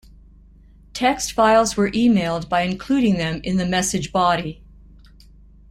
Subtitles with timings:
[0.95, 4.63] Text files were emailed by including them in the message body.